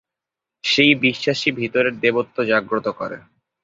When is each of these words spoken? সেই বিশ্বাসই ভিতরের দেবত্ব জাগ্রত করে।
সেই 0.63 0.91
বিশ্বাসই 1.03 1.51
ভিতরের 1.51 1.93
দেবত্ব 1.99 2.37
জাগ্রত 2.43 2.87
করে। 2.99 3.17